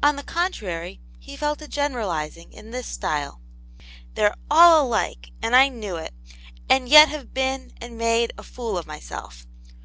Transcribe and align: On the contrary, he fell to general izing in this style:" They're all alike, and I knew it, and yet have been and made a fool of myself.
On 0.00 0.14
the 0.14 0.22
contrary, 0.22 1.00
he 1.18 1.34
fell 1.36 1.56
to 1.56 1.66
general 1.66 2.10
izing 2.10 2.52
in 2.52 2.70
this 2.70 2.86
style:" 2.86 3.40
They're 4.14 4.36
all 4.48 4.86
alike, 4.86 5.32
and 5.42 5.56
I 5.56 5.68
knew 5.70 5.96
it, 5.96 6.14
and 6.70 6.88
yet 6.88 7.08
have 7.08 7.34
been 7.34 7.72
and 7.80 7.98
made 7.98 8.32
a 8.38 8.44
fool 8.44 8.78
of 8.78 8.86
myself. 8.86 9.44